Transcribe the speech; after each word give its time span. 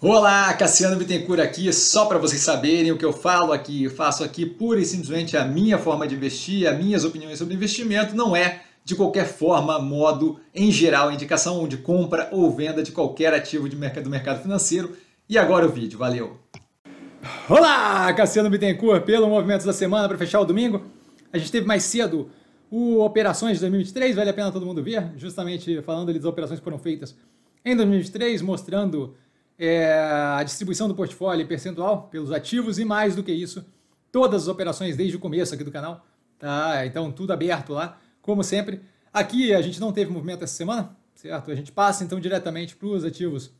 Olá, 0.00 0.54
Cassiano 0.54 0.94
Bittencourt 0.94 1.40
aqui, 1.40 1.72
só 1.72 2.06
para 2.06 2.18
vocês 2.18 2.40
saberem 2.40 2.92
o 2.92 2.96
que 2.96 3.04
eu 3.04 3.12
falo 3.12 3.52
aqui, 3.52 3.82
eu 3.82 3.90
faço 3.90 4.22
aqui 4.22 4.46
pura 4.46 4.78
e 4.78 4.84
simplesmente 4.84 5.36
a 5.36 5.44
minha 5.44 5.76
forma 5.76 6.06
de 6.06 6.14
investir, 6.14 6.68
as 6.68 6.78
minhas 6.78 7.04
opiniões 7.04 7.36
sobre 7.36 7.54
investimento, 7.54 8.14
não 8.14 8.36
é 8.36 8.62
de 8.84 8.94
qualquer 8.94 9.26
forma, 9.26 9.76
modo, 9.80 10.38
em 10.54 10.70
geral, 10.70 11.10
indicação 11.10 11.66
de 11.66 11.78
compra 11.78 12.28
ou 12.30 12.48
venda 12.48 12.80
de 12.80 12.92
qualquer 12.92 13.34
ativo 13.34 13.68
de 13.68 13.74
mercado, 13.74 14.04
do 14.04 14.10
mercado 14.10 14.40
financeiro. 14.40 14.96
E 15.28 15.36
agora 15.36 15.66
o 15.66 15.68
vídeo, 15.68 15.98
valeu! 15.98 16.38
Olá, 17.48 18.12
Cassiano 18.12 18.48
Bittencourt, 18.48 19.02
pelo 19.02 19.28
Movimentos 19.28 19.66
da 19.66 19.72
Semana 19.72 20.06
para 20.06 20.16
fechar 20.16 20.38
o 20.38 20.44
domingo. 20.44 20.80
A 21.32 21.38
gente 21.38 21.50
teve 21.50 21.66
mais 21.66 21.82
cedo 21.82 22.30
o 22.70 23.00
Operações 23.00 23.54
de 23.54 23.62
2023, 23.62 24.14
vale 24.14 24.30
a 24.30 24.34
pena 24.34 24.52
todo 24.52 24.64
mundo 24.64 24.80
ver, 24.80 25.10
justamente 25.16 25.82
falando 25.82 26.08
ali 26.08 26.20
das 26.20 26.28
operações 26.28 26.60
que 26.60 26.64
foram 26.64 26.78
feitas 26.78 27.16
em 27.64 27.74
2023, 27.74 28.40
mostrando 28.42 29.16
é, 29.58 29.92
a 30.38 30.42
distribuição 30.44 30.86
do 30.86 30.94
portfólio 30.94 31.46
percentual 31.46 32.02
pelos 32.04 32.30
ativos 32.30 32.78
e 32.78 32.84
mais 32.84 33.16
do 33.16 33.22
que 33.22 33.32
isso, 33.32 33.64
todas 34.12 34.42
as 34.42 34.48
operações 34.48 34.96
desde 34.96 35.16
o 35.16 35.20
começo 35.20 35.54
aqui 35.54 35.64
do 35.64 35.72
canal. 35.72 36.06
Tá? 36.38 36.86
Então, 36.86 37.10
tudo 37.10 37.32
aberto 37.32 37.72
lá, 37.72 37.98
como 38.22 38.44
sempre. 38.44 38.80
Aqui 39.12 39.52
a 39.52 39.60
gente 39.60 39.80
não 39.80 39.92
teve 39.92 40.10
movimento 40.10 40.44
essa 40.44 40.54
semana, 40.54 40.96
certo? 41.14 41.50
A 41.50 41.54
gente 41.54 41.72
passa 41.72 42.04
então 42.04 42.20
diretamente 42.20 42.76
para 42.76 42.88
os 42.88 43.04
ativos 43.04 43.50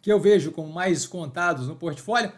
que 0.00 0.12
eu 0.12 0.20
vejo 0.20 0.52
como 0.52 0.72
mais 0.72 1.06
contados 1.06 1.66
no 1.66 1.74
portfólio. 1.74 2.32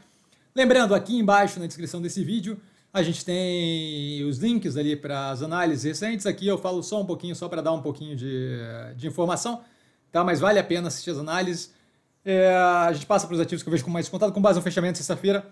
Lembrando, 0.54 0.94
aqui 0.94 1.16
embaixo 1.16 1.60
na 1.60 1.66
descrição 1.66 2.00
desse 2.00 2.24
vídeo, 2.24 2.58
a 2.92 3.02
gente 3.02 3.24
tem 3.24 4.24
os 4.24 4.38
links 4.38 4.76
ali 4.76 4.96
para 4.96 5.30
as 5.30 5.42
análises 5.42 5.84
recentes. 5.84 6.26
Aqui 6.26 6.46
eu 6.46 6.58
falo 6.58 6.82
só 6.82 7.00
um 7.00 7.06
pouquinho, 7.06 7.36
só 7.36 7.48
para 7.48 7.60
dar 7.60 7.72
um 7.72 7.82
pouquinho 7.82 8.16
de, 8.16 8.58
de 8.96 9.06
informação, 9.06 9.62
tá? 10.10 10.24
mas 10.24 10.40
vale 10.40 10.58
a 10.58 10.64
pena 10.64 10.88
assistir 10.88 11.10
as 11.10 11.18
análises. 11.18 11.72
É, 12.24 12.54
a 12.54 12.92
gente 12.92 13.06
passa 13.06 13.26
para 13.26 13.34
os 13.34 13.40
ativos 13.40 13.62
que 13.62 13.68
eu 13.68 13.72
vejo 13.72 13.84
com 13.84 13.90
mais 13.90 14.06
descontado, 14.06 14.32
com 14.32 14.40
base 14.40 14.58
no 14.58 14.62
fechamento 14.62 14.98
sexta-feira, 14.98 15.46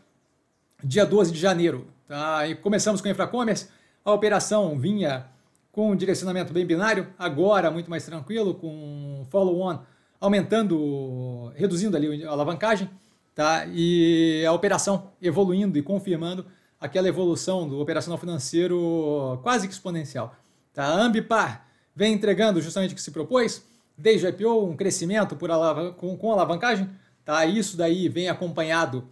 dia 0.83 1.05
12 1.05 1.33
de 1.33 1.39
janeiro. 1.39 1.87
Tá? 2.07 2.47
E 2.47 2.55
começamos 2.55 3.01
com 3.01 3.09
a 3.09 3.11
Infracommerce. 3.11 3.69
A 4.05 4.13
operação 4.13 4.79
vinha 4.79 5.27
com 5.73 5.91
um 5.91 5.97
direcionamento 5.97 6.53
bem 6.53 6.67
binário, 6.67 7.09
agora 7.19 7.71
muito 7.71 7.89
mais 7.89 8.05
tranquilo, 8.05 8.55
com 8.55 9.25
follow-on 9.31 9.79
aumentando, 10.21 11.53
reduzindo 11.55 11.97
ali 11.97 12.25
a 12.25 12.31
alavancagem, 12.31 12.91
tá? 13.35 13.65
e 13.67 14.45
a 14.47 14.53
operação 14.53 15.13
evoluindo 15.23 15.79
e 15.79 15.83
confirmando 15.83 16.45
aquela 16.81 17.09
evolução 17.09 17.69
do 17.69 17.81
operacional 17.81 18.19
financeiro 18.19 19.39
quase 19.43 19.69
que 19.69 19.73
exponencial. 19.73 20.35
Tá? 20.73 20.85
A 20.85 21.01
Ambipar 21.01 21.67
vem 21.95 22.13
entregando 22.13 22.61
justamente 22.61 22.93
o 22.93 22.95
que 22.95 23.03
se 23.03 23.11
propôs, 23.11 23.65
desde 23.99 24.27
o 24.27 24.29
IPO, 24.29 24.65
um 24.65 24.77
crescimento 24.77 25.35
por 25.35 25.51
alav 25.51 25.93
com, 25.95 26.17
com 26.17 26.33
alavancagem. 26.33 26.89
Tá? 27.25 27.45
Isso 27.45 27.77
daí 27.77 28.09
vem 28.09 28.29
acompanhado 28.29 29.09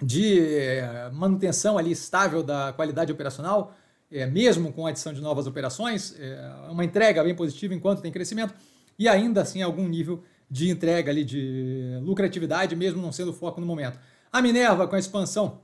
de 0.00 0.38
eh, 0.40 1.10
manutenção 1.12 1.76
ali 1.76 1.90
estável 1.90 2.42
da 2.42 2.72
qualidade 2.72 3.10
operacional, 3.10 3.74
é, 4.10 4.24
mesmo 4.24 4.72
com 4.72 4.86
a 4.86 4.90
adição 4.90 5.12
de 5.12 5.20
novas 5.20 5.46
operações, 5.46 6.14
é 6.18 6.70
uma 6.70 6.84
entrega 6.84 7.22
bem 7.22 7.34
positiva 7.34 7.74
enquanto 7.74 8.00
tem 8.00 8.12
crescimento, 8.12 8.54
e 8.98 9.08
ainda 9.08 9.42
assim 9.42 9.60
algum 9.60 9.86
nível 9.86 10.22
de 10.50 10.70
entrega 10.70 11.10
ali 11.10 11.24
de 11.24 11.98
lucratividade, 12.02 12.74
mesmo 12.74 13.02
não 13.02 13.12
sendo 13.12 13.32
foco 13.32 13.60
no 13.60 13.66
momento. 13.66 13.98
A 14.32 14.40
Minerva, 14.40 14.86
com 14.86 14.96
a 14.96 14.98
expansão 14.98 15.60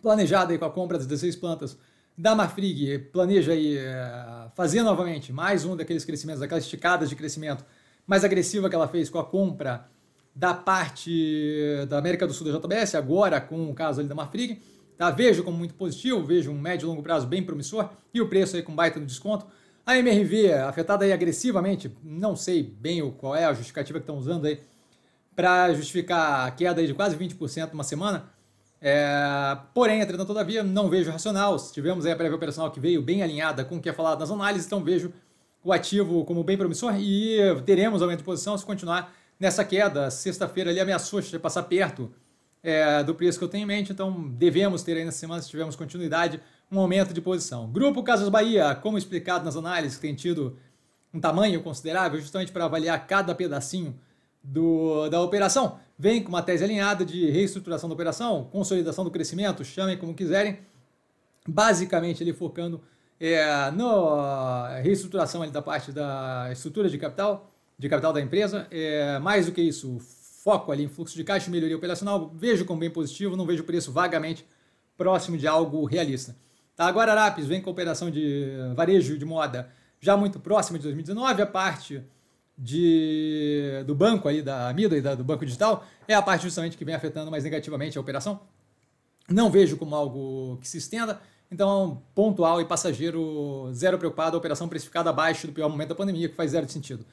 planejada 0.00 0.52
aí 0.52 0.58
com 0.58 0.64
a 0.64 0.70
compra 0.70 0.98
das 0.98 1.06
16 1.06 1.36
plantas 1.36 1.78
da 2.16 2.34
Marfrig 2.34 2.98
planeja 3.12 3.52
aí, 3.52 3.78
é, 3.78 4.48
fazer 4.54 4.82
novamente 4.82 5.32
mais 5.32 5.64
um 5.64 5.76
daqueles 5.76 6.04
crescimentos, 6.04 6.40
daquelas 6.40 6.64
esticadas 6.64 7.08
de 7.08 7.16
crescimento 7.16 7.64
mais 8.06 8.24
agressiva 8.24 8.68
que 8.68 8.74
ela 8.74 8.88
fez 8.88 9.08
com 9.08 9.18
a 9.18 9.24
compra 9.24 9.88
da 10.34 10.54
parte 10.54 11.86
da 11.88 11.98
América 11.98 12.26
do 12.26 12.32
Sul 12.32 12.50
da 12.50 12.58
JBS, 12.58 12.94
agora 12.94 13.40
com 13.40 13.70
o 13.70 13.74
caso 13.74 14.00
ali 14.00 14.08
da 14.08 14.14
Marfrig. 14.14 14.60
Tá? 14.96 15.10
Vejo 15.10 15.42
como 15.42 15.56
muito 15.56 15.74
positivo, 15.74 16.22
vejo 16.22 16.50
um 16.50 16.58
médio 16.58 16.86
e 16.86 16.88
longo 16.88 17.02
prazo 17.02 17.26
bem 17.26 17.42
promissor 17.42 17.90
e 18.12 18.20
o 18.20 18.28
preço 18.28 18.56
aí 18.56 18.62
com 18.62 18.74
baita 18.74 19.00
no 19.00 19.06
desconto. 19.06 19.46
A 19.84 19.98
MRV, 19.98 20.52
afetada 20.52 21.04
aí 21.04 21.12
agressivamente, 21.12 21.90
não 22.04 22.36
sei 22.36 22.62
bem 22.62 23.10
qual 23.18 23.34
é 23.34 23.44
a 23.44 23.52
justificativa 23.52 23.98
que 23.98 24.04
estão 24.04 24.16
usando 24.16 24.46
aí 24.46 24.60
para 25.34 25.72
justificar 25.74 26.46
a 26.46 26.50
queda 26.50 26.80
aí 26.80 26.86
de 26.86 26.94
quase 26.94 27.16
20% 27.16 27.72
numa 27.72 27.82
semana, 27.82 28.30
é, 28.84 29.56
porém, 29.72 30.00
entretanto, 30.00 30.26
todavia, 30.26 30.64
não 30.64 30.90
vejo 30.90 31.08
racional. 31.08 31.56
Tivemos 31.70 32.04
a 32.04 32.16
prévia 32.16 32.34
operacional 32.34 32.68
que 32.72 32.80
veio 32.80 33.00
bem 33.00 33.22
alinhada 33.22 33.64
com 33.64 33.76
o 33.76 33.80
que 33.80 33.88
é 33.88 33.92
falado 33.92 34.18
nas 34.18 34.30
análises, 34.30 34.66
então 34.66 34.82
vejo 34.82 35.12
o 35.62 35.72
ativo 35.72 36.24
como 36.24 36.42
bem 36.42 36.58
promissor 36.58 36.92
e 36.98 37.38
teremos 37.64 38.02
aumento 38.02 38.18
de 38.18 38.24
posição 38.24 38.58
se 38.58 38.66
continuar 38.66 39.14
nessa 39.38 39.64
queda. 39.64 40.10
Sexta-feira 40.10 40.70
ali 40.70 40.80
ameaçou 40.80 41.20
de 41.20 41.38
passar 41.38 41.62
perto 41.62 42.10
é, 42.60 43.04
do 43.04 43.14
preço 43.14 43.38
que 43.38 43.44
eu 43.44 43.48
tenho 43.48 43.62
em 43.62 43.66
mente, 43.66 43.92
então 43.92 44.28
devemos 44.30 44.82
ter 44.82 44.96
aí 44.96 45.04
nessa 45.04 45.18
semana, 45.18 45.40
se 45.40 45.48
tivermos 45.48 45.76
continuidade, 45.76 46.40
um 46.70 46.80
aumento 46.80 47.14
de 47.14 47.20
posição. 47.20 47.70
Grupo 47.70 48.02
Casas 48.02 48.28
Bahia, 48.28 48.74
como 48.74 48.98
explicado 48.98 49.44
nas 49.44 49.54
análises, 49.54 49.98
tem 49.98 50.12
tido 50.12 50.58
um 51.14 51.20
tamanho 51.20 51.62
considerável 51.62 52.20
justamente 52.20 52.50
para 52.50 52.64
avaliar 52.64 53.06
cada 53.06 53.32
pedacinho 53.32 53.96
do, 54.42 55.08
da 55.08 55.20
operação. 55.20 55.78
Vem 55.98 56.22
com 56.22 56.30
uma 56.30 56.42
tese 56.42 56.64
alinhada 56.64 57.04
de 57.04 57.30
reestruturação 57.30 57.88
da 57.88 57.94
operação, 57.94 58.48
consolidação 58.50 59.04
do 59.04 59.10
crescimento, 59.10 59.64
chamem 59.64 59.96
como 59.96 60.14
quiserem, 60.14 60.58
basicamente 61.46 62.22
ele 62.22 62.32
focando 62.32 62.80
é, 63.20 63.70
na 63.70 64.80
reestruturação 64.82 65.48
da 65.50 65.62
parte 65.62 65.92
da 65.92 66.48
estrutura 66.50 66.88
de 66.88 66.98
capital, 66.98 67.52
de 67.78 67.88
capital 67.88 68.12
da 68.12 68.20
empresa, 68.20 68.66
é, 68.70 69.18
mais 69.20 69.46
do 69.46 69.52
que 69.52 69.62
isso, 69.62 69.98
foco 70.42 70.72
ali 70.72 70.84
em 70.84 70.88
fluxo 70.88 71.14
de 71.14 71.22
caixa 71.22 71.50
melhoria 71.50 71.76
operacional, 71.76 72.32
vejo 72.34 72.64
como 72.64 72.80
bem 72.80 72.90
positivo, 72.90 73.36
não 73.36 73.46
vejo 73.46 73.62
o 73.62 73.66
preço 73.66 73.92
vagamente 73.92 74.44
próximo 74.96 75.36
de 75.36 75.46
algo 75.46 75.84
realista. 75.84 76.36
Tá, 76.74 76.86
agora 76.86 77.12
Arapes 77.12 77.46
vem 77.46 77.60
com 77.60 77.70
operação 77.70 78.10
de 78.10 78.50
varejo 78.74 79.16
de 79.16 79.24
moda 79.24 79.70
já 80.00 80.16
muito 80.16 80.40
próxima 80.40 80.78
de 80.78 80.82
2019, 80.82 81.42
a 81.42 81.46
parte 81.46 82.02
de, 82.62 83.82
do 83.88 83.94
banco 83.94 84.28
aí, 84.28 84.40
da 84.40 84.68
Amida 84.68 84.96
e 84.96 85.00
da, 85.00 85.16
do 85.16 85.24
banco 85.24 85.44
digital, 85.44 85.84
é 86.06 86.14
a 86.14 86.22
parte 86.22 86.42
justamente 86.42 86.76
que 86.76 86.84
vem 86.84 86.94
afetando 86.94 87.28
mais 87.28 87.42
negativamente 87.42 87.98
a 87.98 88.00
operação. 88.00 88.40
Não 89.28 89.50
vejo 89.50 89.76
como 89.76 89.96
algo 89.96 90.58
que 90.58 90.68
se 90.68 90.78
estenda, 90.78 91.20
então 91.50 92.00
pontual 92.14 92.60
e 92.60 92.64
passageiro, 92.64 93.68
zero 93.74 93.98
preocupado, 93.98 94.36
a 94.36 94.38
operação 94.38 94.68
precificada 94.68 95.10
abaixo 95.10 95.48
do 95.48 95.52
pior 95.52 95.68
momento 95.68 95.88
da 95.88 95.94
pandemia, 95.96 96.28
que 96.28 96.36
faz 96.36 96.52
zero 96.52 96.68
sentido. 96.68 97.04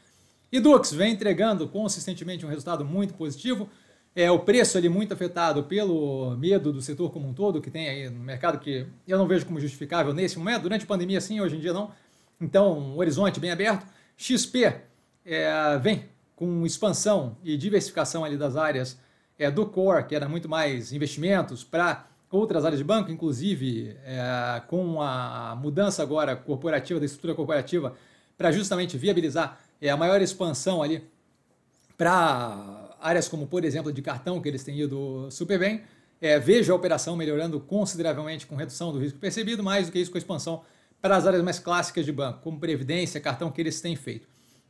E 0.52 0.60
Dux 0.60 0.92
vem 0.92 1.14
entregando 1.14 1.68
consistentemente 1.68 2.46
um 2.46 2.50
resultado 2.50 2.86
muito 2.86 3.16
positivo, 3.16 3.68
é 4.16 4.30
o 4.30 4.40
preço 4.40 4.78
ali 4.78 4.88
muito 4.88 5.14
afetado 5.16 5.64
pelo 5.64 6.36
medo 6.38 6.72
do 6.72 6.82
setor 6.82 7.12
como 7.12 7.28
um 7.28 7.34
todo, 7.34 7.60
que 7.60 7.72
tem 7.72 7.90
aí 7.90 8.10
no 8.10 8.20
mercado, 8.20 8.60
que 8.60 8.86
eu 9.08 9.18
não 9.18 9.28
vejo 9.28 9.48
como 9.48 9.60
justificável 9.60 10.14
nesse 10.14 10.38
momento, 10.38 10.64
durante 10.64 10.84
a 10.84 10.88
pandemia 10.88 11.20
sim, 11.20 11.42
hoje 11.42 11.56
em 11.56 11.60
dia 11.60 11.74
não. 11.74 11.92
Então, 12.40 12.78
um 12.78 12.98
horizonte 12.98 13.40
bem 13.40 13.52
aberto. 13.52 13.86
XP 14.16 14.89
é, 15.30 15.78
vem 15.78 16.06
com 16.36 16.66
expansão 16.66 17.38
e 17.44 17.56
diversificação 17.56 18.26
ali 18.26 18.38
das 18.38 18.56
áreas 18.56 18.98
é, 19.38 19.52
do 19.52 19.66
core, 19.66 20.06
que 20.06 20.16
era 20.16 20.28
muito 20.28 20.50
mais 20.50 20.92
investimentos, 20.92 21.64
para 21.64 22.08
outras 22.32 22.66
áreas 22.66 22.80
de 22.80 22.84
banco, 22.84 23.12
inclusive 23.12 23.96
é, 24.04 24.62
com 24.68 25.02
a 25.02 25.56
mudança 25.62 26.02
agora 26.02 26.36
corporativa, 26.36 27.00
da 27.00 27.06
estrutura 27.06 27.36
corporativa, 27.36 27.96
para 28.38 28.52
justamente 28.52 28.98
viabilizar 28.98 29.60
é, 29.82 29.90
a 29.90 29.98
maior 29.98 30.22
expansão 30.22 30.82
ali 30.82 31.04
para 31.98 32.96
áreas 33.00 33.28
como, 33.28 33.48
por 33.48 33.64
exemplo, 33.64 33.92
de 33.92 34.02
cartão, 34.02 34.42
que 34.42 34.48
eles 34.48 34.64
têm 34.64 34.80
ido 34.80 35.30
super 35.30 35.60
bem. 35.60 35.84
É, 36.22 36.38
vejo 36.38 36.74
a 36.74 36.76
operação 36.76 37.16
melhorando 37.16 37.60
consideravelmente 37.60 38.46
com 38.46 38.56
redução 38.56 38.92
do 38.92 39.00
risco 39.00 39.20
percebido, 39.20 39.64
mais 39.64 39.86
do 39.86 39.92
que 39.92 40.00
isso 40.00 40.12
com 40.12 40.18
a 40.18 40.20
expansão 40.20 40.64
para 41.02 41.16
as 41.16 41.26
áreas 41.26 41.42
mais 41.42 41.60
clássicas 41.60 42.06
de 42.06 42.12
banco, 42.12 42.42
como 42.42 42.60
previdência, 42.60 43.22
cartão, 43.22 43.50
que 43.52 43.62
eles 43.62 43.80
têm 43.80 43.96
feito. 43.96 44.28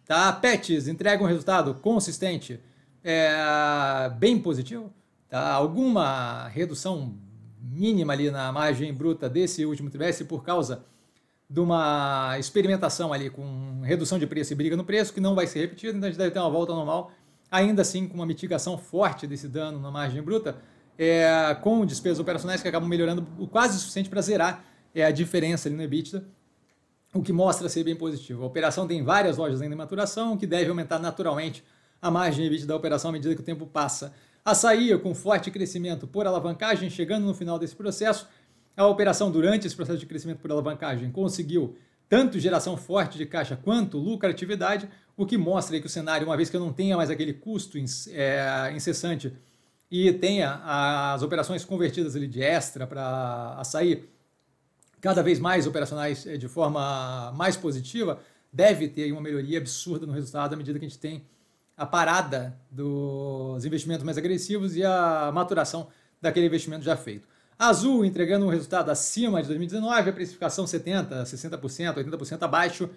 Tá? 0.10 0.34
Pets 0.34 0.88
entrega 0.88 1.24
um 1.24 1.28
resultado 1.28 1.76
consistente, 1.76 2.60
é, 3.04 4.12
bem 4.18 4.40
positivo. 4.40 4.92
Tá? 5.30 5.52
Alguma 5.52 6.48
redução 6.48 7.14
mínima 7.62 8.14
ali 8.14 8.32
na 8.32 8.52
margem 8.52 8.92
bruta 8.92 9.30
desse 9.30 9.68
último 9.68 9.88
trimestre 9.88 10.26
por 10.26 10.44
causa 10.44 10.84
de 11.48 11.60
uma 11.60 12.36
experimentação 12.40 13.14
ali 13.14 13.30
com 13.30 13.82
redução 13.84 14.18
de 14.18 14.26
preço 14.26 14.52
e 14.52 14.56
briga 14.56 14.76
no 14.76 14.84
preço, 14.84 15.14
que 15.14 15.22
não 15.22 15.36
vai 15.36 15.46
ser 15.46 15.60
repetida, 15.60 15.96
então 15.96 16.08
a 16.08 16.10
gente 16.10 16.18
deve 16.18 16.32
ter 16.32 16.40
uma 16.40 16.50
volta 16.50 16.74
normal, 16.74 17.12
ainda 17.52 17.84
assim 17.84 18.08
com 18.08 18.16
uma 18.16 18.26
mitigação 18.26 18.80
forte 18.80 19.28
desse 19.28 19.48
dano 19.48 19.80
na 19.80 19.92
margem 19.92 20.24
bruta, 20.24 20.58
é, 20.98 21.56
com 21.62 21.86
despesas 21.86 22.18
operacionais 22.20 22.64
que 22.64 22.68
acabam 22.68 22.90
melhorando 22.90 23.28
o 23.38 23.46
quase 23.46 23.78
o 23.78 23.80
suficiente 23.80 24.10
para 24.10 24.22
zerar 24.22 24.66
é, 24.96 25.06
a 25.06 25.12
diferença 25.12 25.70
ali 25.70 25.78
no 25.78 25.84
EBITDA 25.84 26.26
o 27.14 27.22
que 27.22 27.34
mostra 27.34 27.68
ser 27.70 27.84
bem 27.84 27.96
positivo. 27.96 28.44
A 28.44 28.48
operação 28.48 28.88
tem 28.88 29.04
várias 29.04 29.38
lojas 29.38 29.62
ainda 29.62 29.74
em 29.74 29.78
maturação, 29.78 30.34
o 30.34 30.38
que 30.38 30.46
deve 30.46 30.70
aumentar 30.70 31.00
naturalmente 31.00 31.64
a 32.02 32.10
margem 32.10 32.46
EBITDA 32.46 32.68
da 32.68 32.76
operação 32.76 33.10
à 33.10 33.14
medida 33.14 33.34
que 33.36 33.42
o 33.42 33.44
tempo 33.44 33.66
passa. 33.66 34.14
Açaí, 34.46 34.98
com 35.00 35.14
forte 35.14 35.52
crescimento 35.52 36.08
por 36.08 36.26
alavancagem, 36.26 36.90
chegando 36.90 37.26
no 37.26 37.34
final 37.34 37.60
desse 37.60 37.76
processo, 37.76 38.28
a 38.76 38.86
operação 38.88 39.30
durante 39.30 39.68
esse 39.68 39.76
processo 39.76 40.00
de 40.00 40.06
crescimento 40.06 40.40
por 40.40 40.52
alavancagem 40.52 41.12
conseguiu 41.12 41.76
tanto 42.08 42.40
geração 42.40 42.76
forte 42.76 43.18
de 43.18 43.26
caixa 43.26 43.56
quanto 43.56 43.98
lucratividade, 43.98 44.90
o 45.16 45.26
que 45.26 45.38
mostra 45.38 45.80
que 45.80 45.86
o 45.86 45.90
cenário, 45.90 46.26
uma 46.26 46.38
vez 46.38 46.50
que 46.50 46.56
eu 46.56 46.62
não 46.62 46.72
tenha 46.72 46.96
mais 46.96 47.10
aquele 47.10 47.34
custo 47.34 47.78
é, 48.12 48.72
incessante 48.74 49.34
e 49.92 50.12
tenha 50.14 50.62
as 50.64 51.22
operações 51.22 51.66
convertidas 51.66 52.16
ali 52.16 52.28
de 52.28 52.42
extra 52.42 52.88
para 52.88 53.62
sair 53.64 54.10
cada 55.02 55.24
vez 55.24 55.40
mais 55.40 55.66
operacionais 55.66 56.26
é, 56.26 56.38
de 56.38 56.48
forma 56.48 57.32
mais 57.36 57.56
positiva, 57.56 58.20
deve 58.52 58.88
ter 58.88 59.12
uma 59.12 59.22
melhoria 59.22 59.58
absurda 59.58 60.06
no 60.06 60.14
resultado 60.14 60.54
à 60.54 60.58
medida 60.58 60.78
que 60.78 60.86
a 60.86 60.88
gente 60.88 61.00
tem 61.00 61.24
a 61.78 61.86
parada 61.86 62.58
dos 62.70 63.64
investimentos 63.64 64.04
mais 64.04 64.18
agressivos 64.18 64.76
e 64.76 64.84
a 64.84 65.32
maturação 65.34 65.88
daquele 66.22 66.48
investimento 66.48 66.84
já 66.84 66.98
feito. 66.98 67.28
Azul 67.58 68.04
entregando 68.04 68.46
um 68.46 68.50
resultado 68.50 68.90
acima 68.90 69.42
de 69.42 69.48
2019, 69.48 70.10
a 70.10 70.14
precificação 70.14 70.66
70%, 70.66 71.24
60%, 71.24 71.96
80% 71.96 72.44
abaixo 72.44 72.90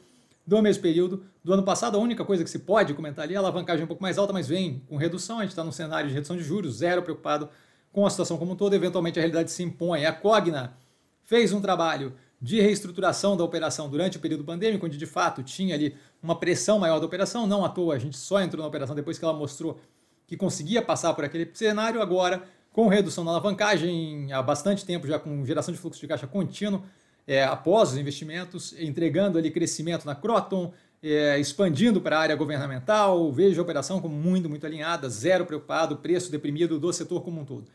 do 0.46 0.60
mesmo 0.60 0.82
período 0.82 1.24
do 1.42 1.52
ano 1.52 1.62
passado. 1.62 1.96
A 1.96 2.00
única 2.00 2.24
coisa 2.24 2.42
que 2.42 2.50
se 2.50 2.60
pode 2.60 2.94
comentar 2.94 3.24
ali 3.24 3.34
é 3.34 3.36
a 3.36 3.40
alavancagem 3.40 3.84
um 3.84 3.86
pouco 3.86 4.02
mais 4.02 4.18
alta, 4.18 4.32
mas 4.32 4.48
vem 4.48 4.82
com 4.88 4.96
redução. 4.96 5.38
A 5.38 5.42
gente 5.42 5.50
está 5.50 5.64
num 5.64 5.72
cenário 5.72 6.08
de 6.08 6.14
redução 6.14 6.36
de 6.36 6.42
juros, 6.42 6.76
zero 6.76 7.02
preocupado 7.02 7.48
com 7.92 8.06
a 8.06 8.10
situação 8.10 8.36
como 8.36 8.52
um 8.52 8.56
todo. 8.56 8.74
Eventualmente 8.74 9.18
a 9.18 9.22
realidade 9.22 9.50
se 9.50 9.62
impõe. 9.62 10.04
A 10.04 10.12
Cogna 10.12 10.76
fez 11.24 11.52
um 11.52 11.60
trabalho 11.60 12.14
de 12.40 12.60
reestruturação 12.60 13.36
da 13.36 13.44
operação 13.44 13.88
durante 13.88 14.16
o 14.16 14.20
período 14.20 14.42
pandêmico, 14.42 14.84
onde 14.84 14.98
de 14.98 15.06
fato 15.06 15.42
tinha 15.42 15.74
ali 15.74 15.94
uma 16.20 16.36
pressão 16.36 16.78
maior 16.78 16.98
da 16.98 17.06
operação. 17.06 17.46
Não 17.46 17.64
à 17.64 17.68
toa, 17.68 17.94
a 17.94 17.98
gente 17.98 18.16
só 18.16 18.40
entrou 18.40 18.60
na 18.60 18.68
operação 18.68 18.96
depois 18.96 19.16
que 19.16 19.24
ela 19.24 19.32
mostrou 19.32 19.80
que 20.26 20.36
conseguia 20.36 20.82
passar 20.82 21.14
por 21.14 21.24
aquele 21.24 21.48
cenário. 21.54 22.02
Agora, 22.02 22.42
com 22.72 22.88
redução 22.88 23.22
na 23.22 23.30
alavancagem, 23.30 24.32
há 24.32 24.42
bastante 24.42 24.84
tempo 24.84 25.06
já 25.06 25.18
com 25.18 25.44
geração 25.46 25.72
de 25.72 25.78
fluxo 25.78 26.00
de 26.00 26.08
caixa 26.08 26.26
contínuo, 26.26 26.82
é, 27.26 27.44
após 27.44 27.92
os 27.92 27.98
investimentos, 27.98 28.74
entregando 28.80 29.38
ali 29.38 29.50
crescimento 29.50 30.04
na 30.04 30.14
Croton, 30.14 30.72
é, 31.02 31.38
expandindo 31.38 32.00
para 32.00 32.16
a 32.16 32.20
área 32.20 32.34
governamental. 32.34 33.30
Vejo 33.30 33.60
a 33.60 33.62
operação 33.62 34.00
como 34.00 34.16
muito, 34.16 34.48
muito 34.48 34.66
alinhada, 34.66 35.08
zero 35.08 35.46
preocupado, 35.46 35.98
preço 35.98 36.30
deprimido 36.30 36.80
do 36.80 36.92
setor 36.92 37.22
como 37.22 37.40
um 37.40 37.44
todo. 37.44 37.66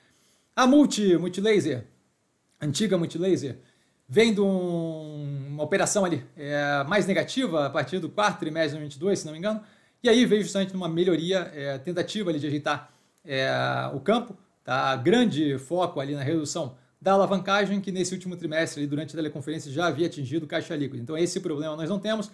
A 0.55 0.65
Multi, 0.65 1.15
Multilaser, 1.17 1.85
antiga 2.61 2.97
Multilaser, 2.97 3.57
vem 4.07 4.33
de 4.33 4.41
um, 4.41 5.47
uma 5.49 5.63
operação 5.63 6.05
ali 6.05 6.23
é, 6.35 6.83
mais 6.87 7.05
negativa 7.05 7.65
a 7.65 7.69
partir 7.69 7.99
do 7.99 8.09
quarto 8.09 8.39
trimestre 8.39 8.71
de 8.71 8.97
2022, 8.99 9.19
se 9.19 9.25
não 9.25 9.33
me 9.33 9.39
engano, 9.39 9.61
e 10.01 10.09
aí 10.09 10.25
veio 10.25 10.41
justamente 10.43 10.73
numa 10.73 10.87
melhoria, 10.87 11.51
é, 11.53 11.77
tentativa 11.77 12.29
ali 12.29 12.39
de 12.39 12.47
ajeitar 12.47 12.91
é, 13.25 13.49
o 13.93 13.99
campo, 13.99 14.37
tá? 14.63 14.95
grande 14.95 15.57
foco 15.57 15.99
ali 15.99 16.15
na 16.15 16.23
redução 16.23 16.75
da 17.01 17.13
alavancagem, 17.13 17.79
que 17.79 17.91
nesse 17.91 18.13
último 18.13 18.35
trimestre, 18.35 18.81
ali, 18.81 18.87
durante 18.87 19.13
a 19.13 19.17
teleconferência, 19.17 19.71
já 19.71 19.87
havia 19.87 20.07
atingido 20.07 20.47
caixa 20.47 20.75
líquida. 20.75 21.01
Então, 21.01 21.17
esse 21.17 21.39
problema 21.39 21.75
nós 21.75 21.89
não 21.89 21.99
temos. 21.99 22.31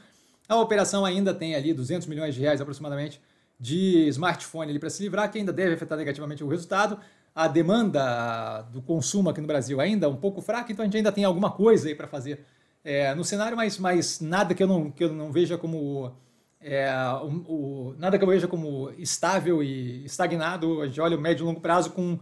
A 0.48 0.56
operação 0.58 1.06
ainda 1.06 1.34
tem 1.34 1.56
ali 1.56 1.74
200 1.74 2.08
milhões 2.08 2.36
de 2.36 2.42
reais 2.42 2.62
aproximadamente 2.62 3.22
de 3.60 4.08
smartphone 4.10 4.78
para 4.80 4.90
se 4.90 5.02
livrar, 5.04 5.32
que 5.32 5.38
ainda 5.38 5.54
deve 5.54 5.74
afetar 5.74 5.98
negativamente 5.98 6.44
o 6.44 6.48
resultado. 6.48 7.00
A 7.36 7.48
demanda 7.48 8.62
do 8.72 8.82
consumo 8.82 9.30
aqui 9.30 9.42
no 9.42 9.48
Brasil 9.48 9.82
ainda 9.82 10.06
é 10.06 10.10
um 10.10 10.16
pouco 10.16 10.42
fraca, 10.42 10.72
então 10.72 10.84
a 10.84 10.86
gente 10.86 10.98
ainda 10.98 11.12
tem 11.12 11.24
alguma 11.24 11.52
coisa 11.52 11.88
aí 11.88 11.96
para 11.96 12.08
fazer 12.08 12.46
é, 12.84 13.16
no 13.16 13.24
cenário, 13.24 13.56
mas, 13.56 13.78
mas 13.78 14.20
nada 14.20 14.54
que 14.54 14.62
eu 14.62 14.68
não, 14.68 14.92
que 14.92 15.04
eu 15.04 15.14
não 15.14 15.32
veja 15.32 15.58
como. 15.58 16.14
É, 16.60 16.88
o, 17.24 17.28
o, 17.28 17.96
nada 17.98 18.18
que 18.18 18.24
eu 18.24 18.28
veja 18.28 18.48
como 18.48 18.92
estável 18.98 19.64
e 19.64 20.06
estagnado. 20.06 20.82
A 20.82 20.88
gente 20.88 21.02
olha 21.02 21.18
o 21.18 21.22
médio 21.22 21.44
e 21.44 21.46
longo 21.46 21.60
prazo 21.60 21.92
com 21.92 22.20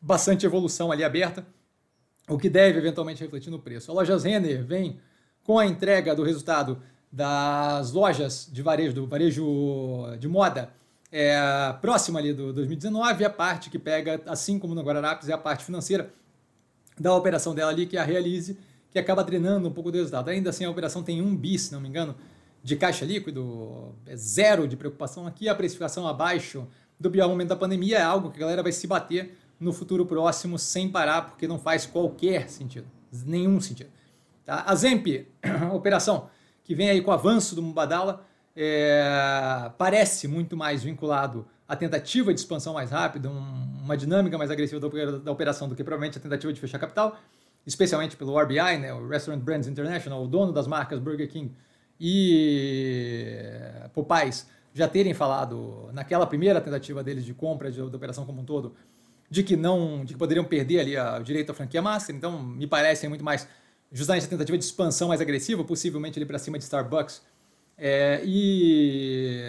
bastante 0.00 0.44
evolução 0.44 0.92
ali 0.92 1.02
aberta 1.02 1.44
o 2.28 2.38
que 2.38 2.48
deve 2.48 2.78
eventualmente 2.78 3.22
refletir 3.22 3.50
no 3.50 3.58
preço. 3.58 3.90
A 3.90 3.94
loja 3.94 4.16
Renner 4.16 4.64
vem 4.64 5.00
com 5.42 5.58
a 5.58 5.66
entrega 5.66 6.14
do 6.14 6.22
resultado 6.22 6.80
das 7.12 7.92
lojas 7.92 8.48
de 8.50 8.62
varejo, 8.62 8.94
do 8.94 9.06
varejo 9.06 10.16
de 10.18 10.26
moda, 10.26 10.70
é, 11.16 11.72
próxima 11.80 12.18
ali 12.18 12.32
do 12.32 12.52
2019, 12.52 13.24
a 13.24 13.30
parte 13.30 13.70
que 13.70 13.78
pega, 13.78 14.20
assim 14.26 14.58
como 14.58 14.74
no 14.74 14.82
Guararapes, 14.82 15.28
é 15.28 15.32
a 15.32 15.38
parte 15.38 15.64
financeira 15.64 16.12
da 16.98 17.14
operação 17.14 17.54
dela 17.54 17.70
ali, 17.70 17.86
que 17.86 17.96
é 17.96 18.00
a 18.00 18.04
Realize, 18.04 18.58
que 18.90 18.98
acaba 18.98 19.22
drenando 19.22 19.68
um 19.68 19.72
pouco 19.72 19.92
do 19.92 19.96
resultado. 19.96 20.28
Ainda 20.30 20.50
assim, 20.50 20.64
a 20.64 20.70
operação 20.70 21.04
tem 21.04 21.22
um 21.22 21.36
bi, 21.36 21.56
se 21.56 21.72
não 21.72 21.80
me 21.80 21.88
engano, 21.88 22.16
de 22.64 22.74
caixa 22.74 23.04
líquido, 23.04 23.94
é 24.06 24.16
zero 24.16 24.66
de 24.66 24.76
preocupação 24.76 25.24
aqui, 25.24 25.48
a 25.48 25.54
precificação 25.54 26.04
abaixo 26.08 26.66
do 26.98 27.08
pior 27.08 27.28
momento 27.28 27.50
da 27.50 27.56
pandemia 27.56 27.98
é 27.98 28.02
algo 28.02 28.32
que 28.32 28.38
a 28.38 28.40
galera 28.40 28.62
vai 28.64 28.72
se 28.72 28.88
bater 28.88 29.38
no 29.60 29.72
futuro 29.72 30.04
próximo 30.04 30.58
sem 30.58 30.88
parar, 30.88 31.22
porque 31.22 31.46
não 31.46 31.60
faz 31.60 31.86
qualquer 31.86 32.48
sentido, 32.48 32.88
nenhum 33.24 33.60
sentido. 33.60 33.90
Tá? 34.44 34.64
A 34.66 34.74
Zemp, 34.74 35.06
operação 35.72 36.28
que 36.64 36.74
vem 36.74 36.90
aí 36.90 37.00
com 37.00 37.12
o 37.12 37.14
avanço 37.14 37.54
do 37.54 37.62
Mubadala, 37.62 38.26
é, 38.56 39.70
parece 39.76 40.28
muito 40.28 40.56
mais 40.56 40.82
vinculado 40.82 41.46
à 41.66 41.74
tentativa 41.74 42.32
de 42.32 42.40
expansão 42.40 42.74
mais 42.74 42.90
rápida, 42.90 43.28
um, 43.28 43.40
uma 43.82 43.96
dinâmica 43.96 44.38
mais 44.38 44.50
agressiva 44.50 44.80
da, 44.80 45.18
da, 45.18 45.32
operação 45.32 45.68
do 45.68 45.74
que 45.74 45.82
provavelmente 45.82 46.18
a 46.18 46.20
tentativa 46.20 46.52
de 46.52 46.60
fechar 46.60 46.78
capital, 46.78 47.18
especialmente 47.66 48.16
pelo 48.16 48.38
RBI, 48.38 48.78
né, 48.78 48.92
o 48.92 49.08
Restaurant 49.08 49.40
Brands 49.40 49.66
International, 49.66 50.22
o 50.22 50.28
dono 50.28 50.52
das 50.52 50.66
marcas 50.66 50.98
Burger 50.98 51.28
King 51.28 51.54
e 51.98 53.38
Popeyes, 53.92 54.46
já 54.72 54.88
terem 54.88 55.14
falado 55.14 55.88
naquela 55.92 56.26
primeira 56.26 56.60
tentativa 56.60 57.02
deles 57.02 57.24
de 57.24 57.32
compra 57.32 57.70
de, 57.70 57.78
da 57.78 57.96
operação 57.96 58.26
como 58.26 58.40
um 58.40 58.44
todo, 58.44 58.74
de 59.30 59.42
que 59.42 59.56
não, 59.56 60.04
de 60.04 60.14
que 60.14 60.18
poderiam 60.18 60.44
perder 60.44 60.80
ali 60.80 60.96
a, 60.96 61.18
o 61.18 61.22
direito 61.22 61.50
à 61.50 61.54
franquia 61.54 61.80
master. 61.80 62.14
Então, 62.14 62.42
me 62.42 62.66
parece 62.66 63.08
muito 63.08 63.24
mais 63.24 63.48
justamente 63.90 64.26
a 64.26 64.28
tentativa 64.28 64.58
de 64.58 64.64
expansão 64.64 65.08
mais 65.08 65.20
agressiva, 65.20 65.62
possivelmente 65.64 66.18
ali 66.18 66.26
para 66.26 66.38
cima 66.38 66.58
de 66.58 66.64
Starbucks 66.64 67.22
é, 67.76 68.22
e 68.24 69.40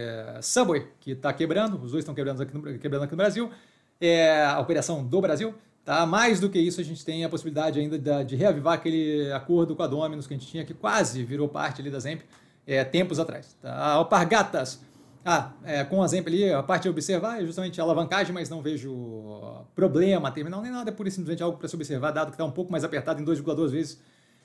Subway, 0.42 0.88
que 1.00 1.12
está 1.12 1.32
quebrando, 1.32 1.76
os 1.76 1.92
dois 1.92 2.04
estão 2.04 2.16
quebrando 2.16 2.42
aqui, 2.42 2.54
no, 2.54 2.80
quebrando 2.80 3.04
aqui 3.04 3.12
no 3.12 3.18
Brasil, 3.18 3.52
é, 4.00 4.44
a 4.44 4.60
operação 4.60 5.04
do 5.04 5.22
Brasil. 5.22 5.54
Tá? 5.84 6.04
Mais 6.06 6.40
do 6.40 6.50
que 6.50 6.58
isso, 6.58 6.82
a 6.82 6.84
gente 6.84 7.06
tem 7.06 7.24
a 7.24 7.30
possibilidade 7.30 7.80
ainda 7.80 7.98
de, 8.00 8.24
de 8.24 8.36
reavivar 8.36 8.74
aquele 8.74 9.32
acordo 9.32 9.76
com 9.76 9.84
a 9.84 9.88
Dominus 9.88 10.26
que 10.26 10.34
a 10.34 10.38
gente 10.38 10.50
tinha, 10.50 10.66
que 10.66 10.74
quase 10.74 11.24
virou 11.24 11.48
parte 11.48 11.80
ali 11.80 11.92
da 11.92 12.00
Zemp 12.00 12.22
é, 12.66 12.84
tempos 12.84 13.20
atrás. 13.20 13.56
Tá? 13.62 13.72
A 13.72 13.92
Alpargatas 13.92 14.82
ah, 15.24 15.52
é, 15.64 15.84
com 15.84 16.00
o 16.00 16.06
exemplo 16.06 16.32
ali, 16.32 16.52
a 16.52 16.62
parte 16.62 16.88
a 16.88 16.92
observar 16.92 17.42
é 17.42 17.46
justamente 17.46 17.82
a 17.82 17.84
alavancagem, 17.84 18.32
mas 18.32 18.48
não 18.48 18.62
vejo 18.62 19.66
problema 19.74 20.32
terminal 20.32 20.62
nem 20.62 20.72
nada, 20.72 20.92
é 20.92 20.94
pura 20.94 21.10
e 21.10 21.12
simplesmente 21.12 21.42
algo 21.42 21.58
para 21.58 21.68
se 21.68 21.76
observar, 21.76 22.12
dado 22.12 22.28
que 22.28 22.34
está 22.34 22.46
um 22.46 22.52
pouco 22.52 22.72
mais 22.72 22.84
apertado 22.84 23.20
em 23.20 23.26
2,2 23.26 23.70
vezes 23.70 24.00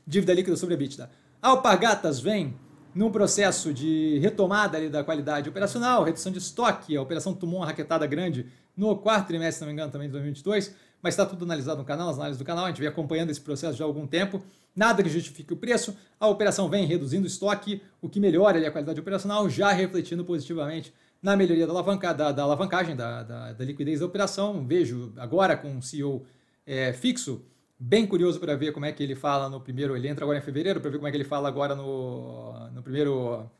dívida 0.07 0.33
líquida 0.33 0.57
sobre 0.57 0.75
a 0.75 0.79
EBITDA. 0.79 1.11
A 1.43 1.49
Alpargatas 1.49 2.19
vem 2.19 2.57
num 2.95 3.11
processo 3.11 3.73
de 3.73 4.19
retomada 4.19 4.77
ali 4.77 4.89
da 4.89 5.05
qualidade 5.05 5.49
operacional, 5.49 6.03
redução 6.03 6.33
de 6.33 6.39
estoque, 6.39 6.97
a 6.97 7.03
operação 7.03 7.35
tomou 7.35 7.61
uma 7.61 7.67
raquetada 7.67 8.07
grande 8.07 8.47
no 8.77 8.97
quarto 8.97 9.29
trimestre, 9.29 9.55
se 9.55 9.61
não 9.61 9.69
me 9.69 9.73
engano, 9.73 9.93
também 9.93 10.09
de 10.09 10.13
2022, 10.13 10.75
mas 11.03 11.15
está 11.15 11.25
tudo 11.25 11.45
analisado 11.45 11.79
no 11.79 11.85
canal, 11.85 12.11
as 12.11 12.17
análises 12.17 12.39
do 12.39 12.45
canal, 12.45 12.65
a 12.65 12.69
gente 12.69 12.81
vem 12.81 12.89
acompanhando 12.89 13.31
esse 13.31 13.41
processo 13.41 13.77
já 13.77 13.85
há 13.85 13.87
algum 13.87 14.07
tempo, 14.07 14.43
nada 14.75 15.03
que 15.03 15.09
justifique 15.09 15.53
o 15.53 15.57
preço, 15.57 15.97
a 16.19 16.29
operação 16.29 16.69
vem 16.69 16.87
reduzindo 16.87 17.25
o 17.25 17.27
estoque, 17.27 17.83
o 18.01 18.09
que 18.09 18.21
melhora 18.21 18.57
ali, 18.57 18.67
a 18.67 18.71
qualidade 18.71 19.01
operacional, 19.01 19.49
já 19.49 19.71
refletindo 19.73 20.25
positivamente 20.25 20.93
na 21.23 21.37
melhoria 21.37 21.67
da, 21.67 21.73
alavanca, 21.73 22.13
da, 22.13 22.33
da 22.33 22.43
alavancagem, 22.43 22.97
da, 22.97 23.23
da, 23.23 23.65
liquidez 23.65 24.01
da 24.01 24.07
operação. 24.07 24.67
Vejo 24.67 25.13
agora 25.17 25.57
com 25.57 25.77
o 25.77 25.83
CEO 25.83 26.25
é, 26.67 26.93
fixo, 26.93 27.45
bem 27.81 28.07
curioso 28.07 28.39
para 28.39 28.55
ver 28.55 28.73
como 28.73 28.85
é 28.85 28.93
que 28.93 29.03
ele 29.03 29.15
fala 29.15 29.49
no 29.49 29.59
primeiro, 29.59 29.97
ele 29.97 30.07
entra 30.07 30.23
agora 30.23 30.39
em 30.39 30.43
fevereiro, 30.43 30.83
para 30.83 30.91
ver 30.91 30.99
como 30.99 31.09
é 31.09 31.11
que 31.11 31.17
ele 31.17 31.25
fala 31.25 31.49
agora 31.49 31.75
no, 31.75 32.69
no 32.75 32.83
primeiro 32.83 33.51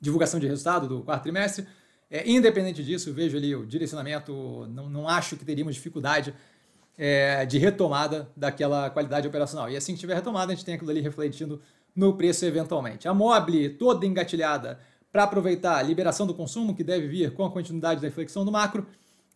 divulgação 0.00 0.40
de 0.40 0.48
resultado 0.48 0.88
do 0.88 1.02
quarto 1.02 1.22
trimestre. 1.22 1.64
É, 2.10 2.28
independente 2.28 2.82
disso, 2.84 3.12
vejo 3.12 3.36
ali 3.36 3.54
o 3.54 3.64
direcionamento, 3.64 4.66
não, 4.70 4.88
não 4.88 5.08
acho 5.08 5.36
que 5.36 5.44
teríamos 5.44 5.76
dificuldade 5.76 6.34
é, 6.98 7.46
de 7.46 7.58
retomada 7.58 8.28
daquela 8.36 8.90
qualidade 8.90 9.28
operacional. 9.28 9.70
E 9.70 9.76
assim 9.76 9.94
que 9.94 10.00
tiver 10.00 10.14
retomada, 10.14 10.52
a 10.52 10.54
gente 10.54 10.64
tem 10.64 10.74
aquilo 10.74 10.90
ali 10.90 11.00
refletindo 11.00 11.62
no 11.94 12.14
preço 12.14 12.44
eventualmente. 12.44 13.06
A 13.06 13.14
Mobile 13.14 13.70
toda 13.70 14.04
engatilhada 14.04 14.80
para 15.12 15.22
aproveitar 15.22 15.78
a 15.78 15.82
liberação 15.82 16.26
do 16.26 16.34
consumo, 16.34 16.74
que 16.74 16.84
deve 16.84 17.06
vir 17.06 17.32
com 17.32 17.44
a 17.44 17.50
continuidade 17.50 18.00
da 18.00 18.08
inflexão 18.08 18.44
do 18.44 18.52
macro, 18.52 18.86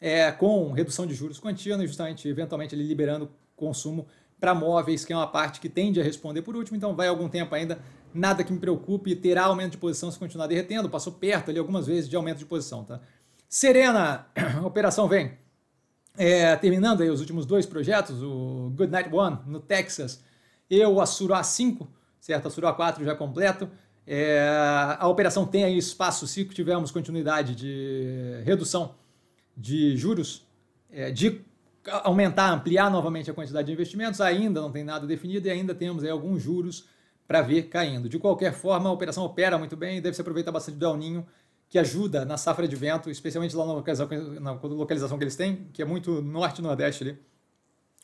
é, 0.01 0.31
com 0.33 0.73
redução 0.73 1.07
de 1.07 1.15
juros 1.15 1.39
contínua 1.39 1.87
justamente, 1.87 2.29
eventualmente, 2.29 2.75
ele 2.75 2.83
liberando 2.83 3.31
consumo 3.61 4.07
para 4.41 4.55
móveis, 4.55 5.05
que 5.05 5.13
é 5.13 5.17
uma 5.17 5.27
parte 5.27 5.61
que 5.61 5.69
tende 5.69 6.01
a 6.01 6.03
responder 6.03 6.43
por 6.43 6.57
último, 6.57 6.77
então 6.77 6.97
vai 6.97 7.07
algum 7.07 7.29
tempo 7.29 7.55
ainda, 7.55 7.79
nada 8.13 8.43
que 8.43 8.53
me 8.53 8.59
preocupe, 8.59 9.15
terá 9.15 9.45
aumento 9.45 9.73
de 9.73 9.79
posição 9.79 10.11
se 10.11 10.19
continuar 10.19 10.47
derretendo, 10.47 10.89
passou 10.89 11.13
perto 11.13 11.51
ali 11.51 11.59
algumas 11.59 11.87
vezes 11.87 12.09
de 12.09 12.17
aumento 12.17 12.39
de 12.39 12.47
posição. 12.47 12.83
Tá? 12.83 13.01
Serena, 13.49 14.27
operação 14.65 15.07
vem 15.07 15.39
é, 16.17 16.57
terminando 16.57 17.03
aí 17.03 17.11
os 17.11 17.21
últimos 17.21 17.47
dois 17.47 17.67
projetos, 17.67 18.23
o 18.23 18.73
Good 18.75 18.91
Night 18.91 19.15
One 19.15 19.39
no 19.47 19.61
Texas 19.61 20.23
e 20.69 20.85
o 20.85 21.01
Assuro 21.01 21.35
A5, 21.35 21.87
certo? 22.21 22.49
Assuro 22.49 22.67
A4 22.67 23.05
já 23.05 23.15
completo. 23.15 23.69
É, 24.07 24.97
a 24.99 25.07
operação 25.07 25.47
tem 25.47 25.65
aí 25.65 25.77
espaço, 25.77 26.27
se 26.27 26.45
tivermos 26.47 26.91
continuidade 26.91 27.55
de 27.55 28.43
redução 28.45 28.95
de 29.57 29.97
juros, 29.97 30.47
é, 30.91 31.11
de 31.11 31.43
aumentar, 31.91 32.51
ampliar 32.53 32.91
novamente 32.91 33.31
a 33.31 33.35
quantidade 33.35 33.67
de 33.67 33.73
investimentos, 33.73 34.21
ainda 34.21 34.61
não 34.61 34.71
tem 34.71 34.85
nada 34.85 35.07
definido 35.07 35.47
e 35.47 35.51
ainda 35.51 35.75
temos 35.75 36.05
aí 36.05 36.11
alguns 36.11 36.43
juros 36.43 36.87
para 37.27 37.43
ver 37.43 37.65
caindo. 37.65 38.09
De 38.09 38.19
qualquer 38.19 38.53
forma, 38.53 38.89
a 38.89 38.93
operação 38.93 39.25
opera 39.25 39.57
muito 39.57 39.77
bem 39.77 39.99
e 39.99 40.01
deve 40.01 40.15
se 40.15 40.21
aproveitar 40.21 40.51
bastante 40.51 40.79
do 40.79 40.87
El 40.87 40.97
Ninho 40.97 41.27
que 41.69 41.79
ajuda 41.79 42.25
na 42.25 42.37
safra 42.37 42.67
de 42.67 42.75
vento, 42.75 43.09
especialmente 43.09 43.55
lá 43.55 43.65
na 43.65 43.75
localização, 43.75 44.41
na 44.41 44.53
localização 44.53 45.17
que 45.17 45.23
eles 45.23 45.37
têm, 45.37 45.69
que 45.73 45.81
é 45.81 45.85
muito 45.85 46.21
norte-nordeste 46.21 47.05
ali. 47.05 47.19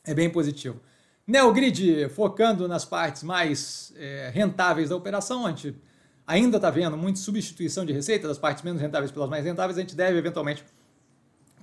É 0.05 0.13
bem 0.13 0.29
positivo. 0.29 0.79
Neogrid 1.27 2.07
focando 2.07 2.65
nas 2.69 2.85
partes 2.85 3.23
mais 3.23 3.93
é, 3.97 4.31
rentáveis 4.33 4.89
da 4.89 4.95
operação, 4.95 5.45
a 5.45 5.49
gente 5.49 5.75
ainda 6.25 6.55
está 6.55 6.69
vendo 6.69 6.95
muita 6.95 7.19
substituição 7.19 7.85
de 7.85 7.91
receita 7.91 8.29
das 8.29 8.37
partes 8.37 8.63
menos 8.63 8.81
rentáveis 8.81 9.11
pelas 9.11 9.29
mais 9.29 9.43
rentáveis, 9.43 9.77
a 9.77 9.81
gente 9.81 9.95
deve 9.95 10.17
eventualmente 10.17 10.63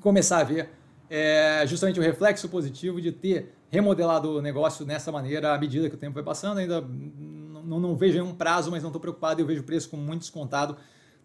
começar 0.02 0.40
a 0.40 0.44
ver 0.44 0.68
é, 1.08 1.64
justamente 1.66 1.98
o 1.98 2.02
reflexo 2.02 2.48
positivo 2.48 3.00
de 3.00 3.12
ter 3.12 3.54
remodelado 3.70 4.38
o 4.38 4.42
negócio 4.42 4.84
dessa 4.84 5.10
maneira 5.10 5.54
à 5.54 5.58
medida 5.58 5.88
que 5.88 5.96
o 5.96 5.98
tempo 5.98 6.14
vai 6.14 6.22
passando. 6.22 6.58
Ainda 6.58 6.80
não, 6.80 7.80
não 7.80 7.96
vejo 7.96 8.14
nenhum 8.14 8.34
prazo, 8.34 8.70
mas 8.70 8.82
não 8.82 8.90
estou 8.90 9.00
preocupado, 9.00 9.40
eu 9.40 9.46
vejo 9.46 9.62
o 9.62 9.64
preço 9.64 9.88
como 9.88 10.02
muito 10.02 10.20
descontado, 10.20 10.76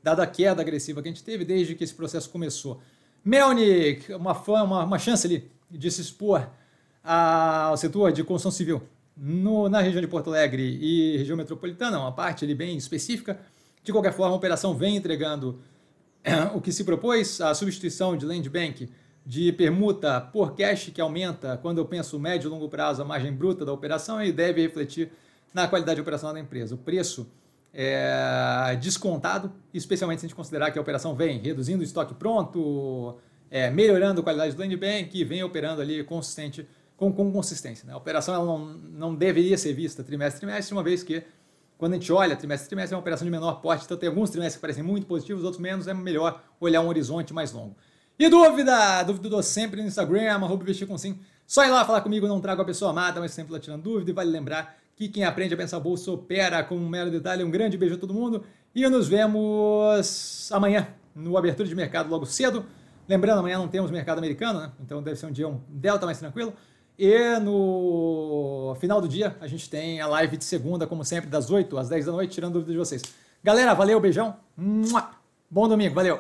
dada 0.03 0.24
a 0.24 0.27
queda 0.27 0.62
agressiva 0.62 1.01
que 1.01 1.07
a 1.07 1.12
gente 1.12 1.24
teve 1.24 1.45
desde 1.45 1.75
que 1.75 1.83
esse 1.83 1.93
processo 1.93 2.29
começou. 2.29 2.81
Melnik, 3.24 4.13
uma, 4.13 4.33
uma, 4.33 4.83
uma 4.86 5.00
chance 5.00 5.27
ali 5.27 5.51
de 5.69 5.91
se 5.91 6.01
expor 6.01 6.50
ao 7.03 7.77
setor 7.77 8.12
de 8.12 8.24
construção 8.24 8.51
civil 8.51 8.81
no, 9.15 9.67
na 9.67 9.81
região 9.81 10.01
de 10.01 10.07
Porto 10.07 10.29
Alegre 10.29 10.63
e 10.63 11.17
região 11.17 11.36
metropolitana, 11.36 12.00
uma 12.00 12.12
parte 12.12 12.45
ali 12.45 12.55
bem 12.55 12.77
específica. 12.77 13.39
De 13.83 13.91
qualquer 13.91 14.13
forma, 14.13 14.33
a 14.33 14.38
operação 14.38 14.74
vem 14.74 14.95
entregando 14.95 15.59
o 16.53 16.62
que 16.62 16.71
se 16.71 16.83
propôs, 16.83 17.41
a 17.41 17.53
substituição 17.53 18.15
de 18.15 18.25
land 18.25 18.50
bank 18.50 18.89
de 19.29 19.51
permuta 19.51 20.19
por 20.19 20.55
cash, 20.55 20.89
que 20.91 21.00
aumenta, 21.00 21.55
quando 21.62 21.77
eu 21.77 21.86
penso 21.86 22.19
médio 22.19 22.48
e 22.48 22.50
longo 22.50 22.67
prazo, 22.67 23.03
a 23.03 23.05
margem 23.05 23.31
bruta 23.31 23.63
da 23.63 23.71
operação 23.71 24.19
e 24.24 24.31
deve 24.31 24.59
refletir 24.59 25.12
na 25.53 25.67
qualidade 25.67 26.01
operacional 26.01 26.33
da 26.33 26.39
empresa. 26.39 26.74
O 26.74 26.79
preço 26.79 27.31
é 27.71 28.75
descontado, 28.81 29.51
especialmente 29.71 30.21
se 30.21 30.25
a 30.25 30.29
gente 30.29 30.36
considerar 30.36 30.71
que 30.71 30.79
a 30.79 30.81
operação 30.81 31.13
vem 31.13 31.38
reduzindo 31.38 31.81
o 31.81 31.83
estoque 31.83 32.15
pronto, 32.15 33.19
é, 33.51 33.69
melhorando 33.69 34.21
a 34.21 34.24
qualidade 34.24 34.55
do 34.55 34.59
land 34.59 34.75
bank 34.75 35.15
e 35.15 35.24
vem 35.24 35.43
operando 35.43 35.79
ali 35.79 36.03
consistente 36.03 36.67
com, 36.98 37.13
com 37.13 37.31
consistência. 37.31 37.86
Né? 37.86 37.93
A 37.93 37.98
operação 37.98 38.33
ela 38.33 38.43
não, 38.43 38.65
não 38.65 39.15
deveria 39.15 39.59
ser 39.59 39.74
vista 39.74 40.03
trimestre 40.03 40.38
a 40.38 40.39
trimestre, 40.39 40.74
uma 40.74 40.81
vez 40.81 41.03
que 41.03 41.21
quando 41.77 41.93
a 41.93 41.95
gente 41.98 42.12
olha 42.12 42.36
trimestre 42.36 42.65
a 42.65 42.69
trimestre 42.69 42.95
é 42.95 42.98
uma 42.98 43.01
operação 43.01 43.25
de 43.25 43.31
menor 43.31 43.62
porte, 43.62 43.86
então 43.86 43.95
tem 43.95 44.09
alguns 44.09 44.31
trimestres 44.31 44.55
que 44.55 44.62
parecem 44.62 44.83
muito 44.83 45.05
positivos, 45.05 45.43
outros 45.43 45.62
menos, 45.62 45.88
é 45.88 45.93
melhor 45.93 46.41
olhar 46.59 46.81
um 46.81 46.88
horizonte 46.88 47.31
mais 47.31 47.51
longo. 47.51 47.75
E 48.19 48.27
dúvida? 48.27 49.01
Dúvida 49.03 49.29
dou 49.29 49.41
sempre 49.41 49.81
no 49.81 49.88
Instagram, 49.88 50.33
arroba 50.33 50.61
investir 50.61 50.85
com 50.85 50.97
sim. 50.97 51.17
Só 51.47 51.63
ir 51.63 51.69
lá 51.69 51.85
falar 51.85 52.01
comigo, 52.01 52.27
não 52.27 52.41
trago 52.41 52.61
a 52.61 52.65
pessoa 52.65 52.91
amada, 52.91 53.21
mas 53.21 53.31
sempre 53.31 53.53
lá 53.53 53.59
tirando 53.61 53.81
dúvida. 53.81 54.11
E 54.11 54.13
vale 54.13 54.29
lembrar 54.29 54.77
que 54.93 55.07
quem 55.07 55.23
aprende 55.23 55.53
a 55.53 55.57
pensar 55.57 55.79
bolsa 55.79 56.11
opera 56.11 56.61
com 56.61 56.75
um 56.75 56.89
mero 56.89 57.09
detalhe. 57.09 57.45
Um 57.45 57.49
grande 57.49 57.77
beijo 57.77 57.95
a 57.95 57.97
todo 57.97 58.13
mundo 58.13 58.43
e 58.75 58.85
nos 58.89 59.07
vemos 59.07 60.51
amanhã 60.51 60.89
no 61.15 61.38
Abertura 61.38 61.65
de 61.69 61.73
Mercado 61.73 62.09
logo 62.09 62.25
cedo. 62.25 62.65
Lembrando, 63.07 63.39
amanhã 63.39 63.57
não 63.57 63.69
temos 63.69 63.89
mercado 63.89 64.17
americano, 64.17 64.59
né? 64.59 64.71
então 64.83 65.01
deve 65.01 65.17
ser 65.17 65.25
um 65.25 65.31
dia 65.31 65.47
um 65.47 65.61
delta 65.69 66.05
mais 66.05 66.19
tranquilo. 66.19 66.53
E 66.97 67.39
no 67.39 68.75
final 68.81 68.99
do 68.99 69.07
dia, 69.07 69.38
a 69.39 69.47
gente 69.47 69.69
tem 69.69 70.01
a 70.01 70.07
live 70.07 70.35
de 70.35 70.43
segunda, 70.43 70.85
como 70.85 71.05
sempre, 71.05 71.29
das 71.29 71.49
8 71.49 71.77
às 71.77 71.88
10 71.88 72.07
da 72.07 72.11
noite, 72.11 72.33
tirando 72.33 72.53
dúvidas 72.53 72.73
de 72.73 72.77
vocês. 72.77 73.01
Galera, 73.41 73.73
valeu, 73.73 73.97
beijão. 74.01 74.35
Bom 75.49 75.69
domingo, 75.69 75.95
valeu. 75.95 76.19